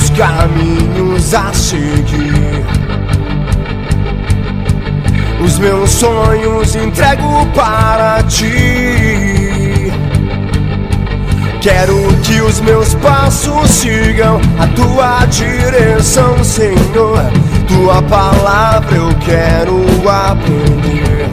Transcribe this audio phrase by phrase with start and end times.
[0.00, 2.64] meus caminhos a seguir.
[5.44, 9.92] Os meus sonhos entrego para ti.
[11.60, 17.22] Quero que os meus passos sigam a tua direção, Senhor.
[17.68, 21.28] Tua palavra eu quero aprender.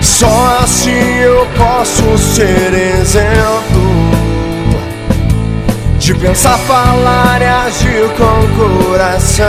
[0.00, 4.25] Só assim eu posso ser exemplo
[6.06, 9.46] de pensar, falar e agir com coração.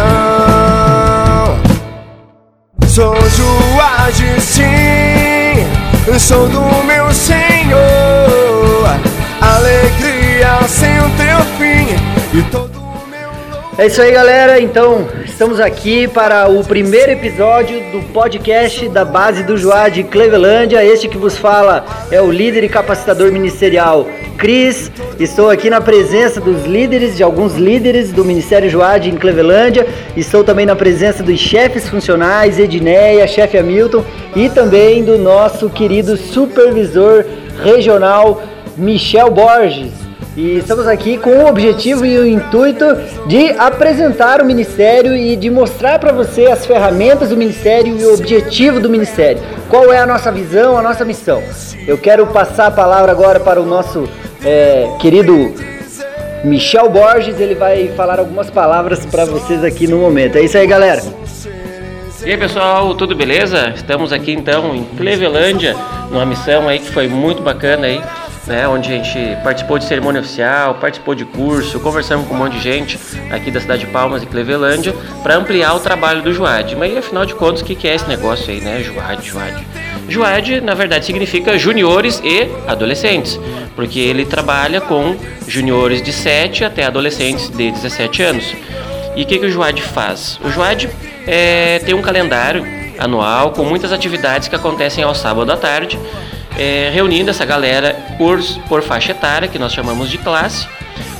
[2.87, 4.63] Sou Joade, sim,
[6.17, 7.77] sou do meu Senhor.
[9.39, 11.95] Alegria sem o teu fim
[12.35, 12.76] e todo
[13.77, 14.59] é isso aí, galera.
[14.59, 20.83] Então, estamos aqui para o primeiro episódio do podcast da base do Joá de Clevelândia.
[20.83, 24.91] Este que vos fala é o líder e capacitador ministerial Cris.
[25.19, 29.87] Estou aqui na presença dos líderes, de alguns líderes do Ministério Joade em Clevelândia.
[30.15, 34.03] Estou também na presença dos chefes funcionais, Edneia, chefe Hamilton,
[34.35, 37.23] e também do nosso querido supervisor
[37.63, 38.41] regional,
[38.75, 40.06] Michel Borges.
[40.37, 42.85] E estamos aqui com o objetivo e o intuito
[43.25, 48.13] de apresentar o Ministério e de mostrar para você as ferramentas do Ministério e o
[48.13, 49.41] objetivo do Ministério.
[49.67, 51.41] Qual é a nossa visão, a nossa missão.
[51.87, 54.07] Eu quero passar a palavra agora para o nosso
[54.45, 55.55] é, querido
[56.43, 60.37] Michel Borges, ele vai falar algumas palavras para vocês aqui no momento.
[60.37, 61.01] É isso aí, galera.
[62.23, 63.73] E aí pessoal, tudo beleza?
[63.75, 65.75] Estamos aqui então em Clevelândia,
[66.11, 67.99] numa missão aí que foi muito bacana aí
[68.47, 72.53] né, onde a gente participou de cerimônia oficial, participou de curso, conversamos com um monte
[72.53, 72.97] de gente
[73.29, 76.75] aqui da cidade de Palmas e Clevelândia para ampliar o trabalho do Juad.
[76.75, 78.81] Mas afinal de contas, o que é esse negócio aí, né?
[78.81, 79.67] Juad, Juad.
[80.09, 83.37] Juad, na verdade, significa juniores e adolescentes,
[83.75, 88.55] porque ele trabalha com juniores de 7 até adolescentes de 17 anos.
[89.15, 90.39] E o que, que o Juad faz?
[90.43, 90.87] O Juad
[91.25, 92.65] é, tem um calendário
[92.97, 95.99] anual com muitas atividades que acontecem ao sábado à tarde
[96.57, 100.67] é, reunindo essa galera por, por faixa etária, que nós chamamos de classe,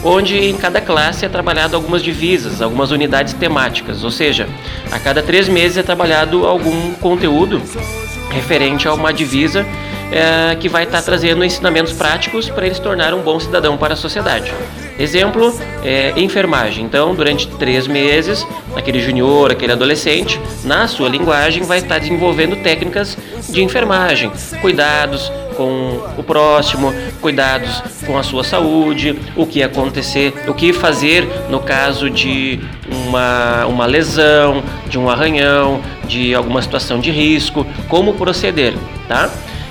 [0.04, 4.48] onde em cada classe é trabalhado algumas divisas, algumas unidades temáticas, ou seja,
[4.92, 7.62] a cada três meses é trabalhado algum conteúdo
[8.30, 9.66] referente a uma divisa
[10.12, 13.94] é, que vai estar trazendo ensinamentos práticos para ele se tornar um bom cidadão para
[13.94, 14.54] a sociedade.
[15.00, 15.54] Exemplo,
[15.84, 16.84] é, enfermagem.
[16.84, 23.18] Então, durante três meses, aquele junior, aquele adolescente, na sua linguagem, vai estar desenvolvendo técnicas
[23.50, 30.54] de enfermagem, cuidados com o próximo, cuidados com a sua saúde, o que acontecer, o
[30.54, 32.60] que fazer no caso de
[32.90, 38.74] uma, uma lesão, de um arranhão, de alguma situação de risco, como proceder,
[39.08, 39.30] tá?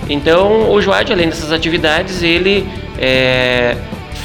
[0.08, 2.66] Então, o Joad, além dessas atividades, ele
[2.98, 3.76] é,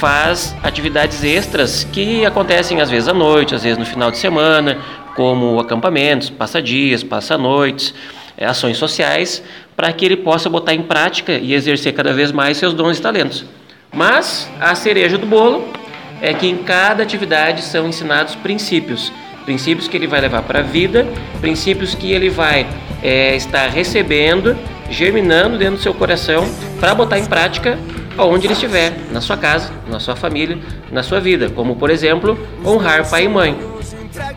[0.02, 4.80] faz atividades extras que acontecem às vezes à noite, às vezes no final de semana,
[5.16, 7.94] como acampamentos, passa-dias, passa-noites,
[8.36, 9.44] é, ações sociais,
[9.76, 13.02] para que ele possa botar em prática e exercer cada vez mais seus dons e
[13.02, 13.46] talentos.
[13.94, 15.72] Mas a cereja do bolo
[16.20, 19.14] é que em cada atividade são ensinados princípios,
[19.46, 21.06] princípios que ele vai levar para a vida,
[21.40, 22.66] princípios que ele vai
[23.04, 24.58] é, estar recebendo,
[24.90, 27.78] germinando dentro do seu coração para botar em prática
[28.22, 30.58] aonde ele estiver, na sua casa, na sua família,
[30.92, 33.58] na sua vida, como por exemplo, honrar pai e mãe.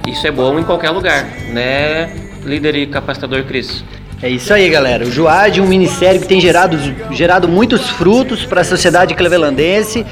[0.06, 2.14] Isso é bom em qualquer lugar, né,
[2.44, 3.84] líder e capacitador Cris?
[4.24, 5.04] É isso aí, galera.
[5.04, 6.78] O Joad é um ministério que tem gerado,
[7.12, 10.06] gerado muitos frutos para a sociedade clevelandense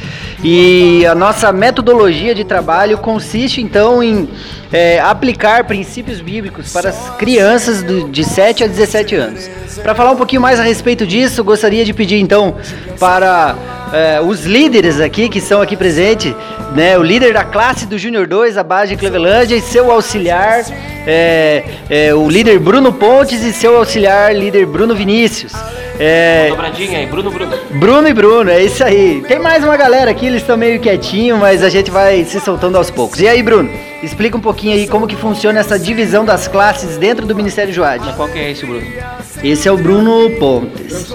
[0.45, 4.29] e a nossa metodologia de trabalho consiste então em
[4.71, 9.49] é, aplicar princípios bíblicos para as crianças do, de 7 a 17 anos.
[9.83, 12.57] Para falar um pouquinho mais a respeito disso, gostaria de pedir então
[13.01, 13.57] para
[13.93, 16.35] é, os líderes aqui que estão aqui presentes,
[16.75, 20.65] né, o líder da classe do Júnior 2, a base de Clevelândia, e seu auxiliar,
[21.07, 25.53] é, é, o líder Bruno Pontes e seu auxiliar, líder Bruno Vinícius.
[25.99, 27.59] É, Dobradinha aí, Bruno, Bruno.
[27.73, 29.23] Bruno e Bruno, é isso aí.
[29.29, 32.79] Tem mais uma galera aqui, eles estão meio quietinhos, mas a gente vai se soltando
[32.79, 33.21] aos poucos.
[33.21, 33.71] E aí, Bruno?
[34.03, 38.13] Explica um pouquinho aí como que funciona essa divisão das classes dentro do Ministério Joade.
[38.15, 38.85] Qual que é esse, Bruno?
[39.45, 41.13] Esse é o Bruno Pontes.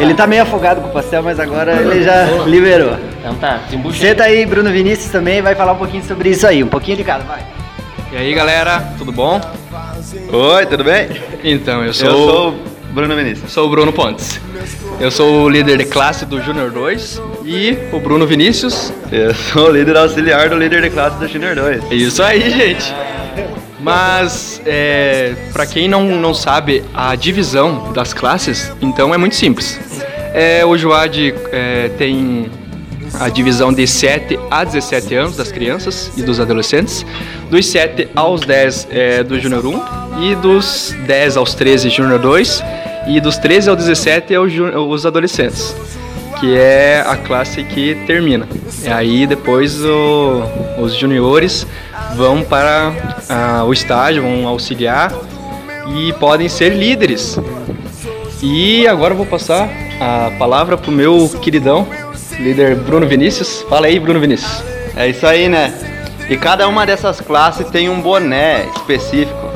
[0.00, 2.96] Ele tá meio afogado com o pastel, mas agora ele já liberou.
[3.18, 6.64] Então tá, desembucha Senta aí, Bruno Vinícius também vai falar um pouquinho sobre isso aí,
[6.64, 7.44] um pouquinho de cada, vai.
[8.10, 9.40] E aí, galera, tudo bom?
[10.32, 11.08] Oi, tudo bem?
[11.44, 12.08] Então, eu sou...
[12.08, 12.54] Eu sou
[12.92, 13.52] Bruno Vinícius.
[13.52, 14.40] Sou o Bruno Pontes.
[14.98, 18.92] Eu sou o líder de classe do Júnior 2 e o Bruno Vinícius.
[19.12, 21.84] Eu sou o líder auxiliar do líder de classe do Júnior 2.
[21.92, 22.92] Isso aí, gente.
[23.82, 29.78] Mas, é, para quem não, não sabe a divisão das classes, então é muito simples.
[30.34, 32.50] É, o Joad é, tem
[33.18, 37.04] a divisão de 7 a 17 anos das crianças e dos adolescentes,
[37.50, 42.62] dos 7 aos 10 é, do Júnior 1 e dos 10 aos 13 Júnior 2
[43.08, 45.74] e dos 13 aos 17 é os adolescentes,
[46.40, 48.48] que é a classe que termina.
[48.82, 50.42] E aí depois o,
[50.78, 51.66] os juniores
[52.16, 52.92] vão para
[53.28, 55.12] a, o estágio, vão auxiliar
[55.94, 57.38] e podem ser líderes.
[58.42, 59.68] E agora eu vou passar
[60.00, 61.86] a palavra para o meu queridão,
[62.38, 63.62] líder Bruno Vinícius.
[63.68, 64.64] Fala aí, Bruno Vinícius.
[64.96, 65.74] É isso aí, né?
[66.30, 69.50] E cada uma dessas classes tem um boné específico.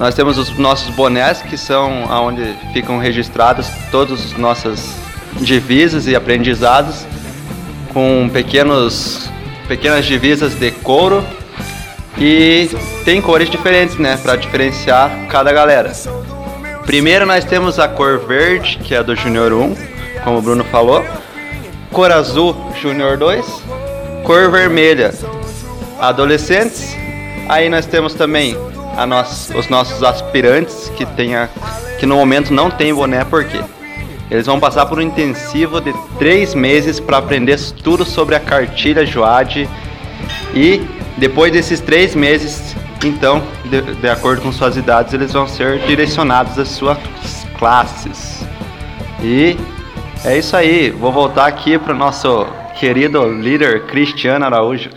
[0.00, 4.97] Nós temos os nossos bonés, que são onde ficam registrados todas as nossas
[5.36, 7.06] divisas e aprendizados,
[7.92, 9.30] com pequenos,
[9.66, 11.24] pequenas divisas de couro
[12.16, 12.68] e
[13.04, 15.92] tem cores diferentes, né, para diferenciar cada galera.
[16.84, 19.76] Primeiro nós temos a cor verde, que é do Júnior 1,
[20.24, 21.04] como o Bruno falou.
[21.92, 23.44] Cor azul, Júnior 2.
[24.24, 25.14] Cor vermelha,
[26.00, 26.96] adolescentes.
[27.48, 28.56] Aí nós temos também
[28.96, 31.48] a nós, os nossos aspirantes, que, tem a,
[32.00, 33.60] que no momento não tem boné, por quê?
[34.30, 39.06] Eles vão passar por um intensivo de três meses para aprender tudo sobre a cartilha
[39.06, 39.68] Joad
[40.54, 40.82] e
[41.16, 46.58] depois desses três meses, então, de, de acordo com suas idades, eles vão ser direcionados
[46.58, 46.98] às suas
[47.58, 48.46] classes.
[49.22, 49.56] E
[50.24, 50.90] é isso aí.
[50.90, 52.46] Vou voltar aqui para o nosso
[52.78, 54.90] querido líder Cristiano Araújo.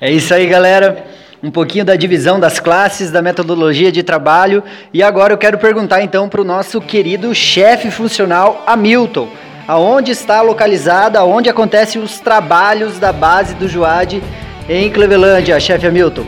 [0.00, 1.11] É isso aí, galera.
[1.42, 4.62] Um pouquinho da divisão das classes, da metodologia de trabalho.
[4.94, 9.28] E agora eu quero perguntar então para o nosso querido chefe funcional, Hamilton.
[9.66, 14.22] Aonde está localizada, aonde acontecem os trabalhos da base do Joad
[14.68, 16.24] em Clevelândia, chefe Hamilton.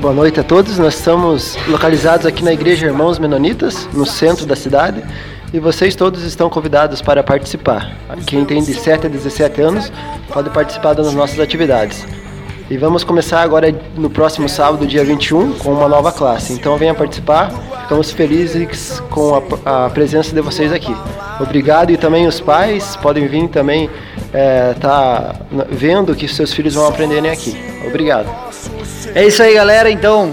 [0.00, 0.76] boa noite a todos.
[0.76, 5.04] Nós estamos localizados aqui na Igreja Irmãos Menonitas, no centro da cidade,
[5.54, 7.92] e vocês todos estão convidados para participar.
[8.26, 9.92] Quem tem de 7 a 17 anos
[10.32, 12.04] pode participar das nossas atividades.
[12.70, 16.52] E vamos começar agora no próximo sábado, dia 21, com uma nova classe.
[16.52, 17.50] Então venha participar,
[17.82, 20.96] ficamos felizes com a, a presença de vocês aqui.
[21.40, 23.90] Obrigado e também os pais podem vir também
[24.32, 25.34] é, tá
[25.68, 27.56] vendo que seus filhos vão aprenderem aqui.
[27.84, 28.28] Obrigado.
[29.16, 29.90] É isso aí, galera.
[29.90, 30.32] Então,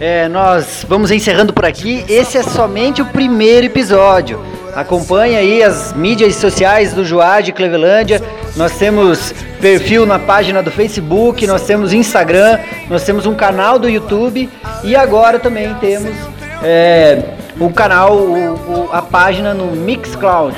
[0.00, 2.06] é, nós vamos encerrando por aqui.
[2.08, 4.40] Esse é somente o primeiro episódio.
[4.76, 8.22] Acompanhe aí as mídias sociais do Joá de Clevelândia.
[8.54, 12.58] Nós temos perfil na página do Facebook, nós temos Instagram,
[12.90, 14.50] nós temos um canal do YouTube
[14.84, 16.14] e agora também temos
[16.62, 17.22] é,
[17.58, 20.54] o canal, o, o, a página no Mixcloud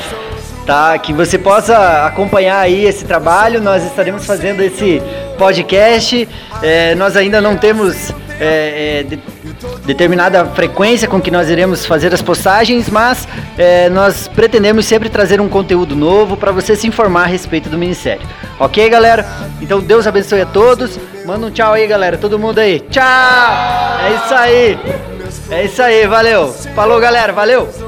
[0.67, 0.99] tá?
[0.99, 3.63] Que você possa acompanhar aí esse trabalho.
[3.63, 5.01] Nós estaremos fazendo esse
[5.39, 6.29] podcast.
[6.61, 9.19] É, nós ainda não temos é, é,
[9.89, 13.27] determinada frequência com que nós iremos fazer as postagens, mas
[13.57, 17.79] é, nós pretendemos sempre trazer um conteúdo novo para você se informar a respeito do
[17.79, 18.21] Ministério.
[18.61, 19.27] Ok, galera?
[19.63, 21.01] Então Deus abençoe a todos.
[21.25, 22.19] Manda um tchau aí, galera.
[22.19, 22.81] Todo mundo aí.
[22.81, 23.03] Tchau!
[23.03, 24.79] É isso aí.
[25.51, 26.53] É isso aí, valeu.
[26.75, 27.33] Falou, galera.
[27.33, 27.88] Valeu.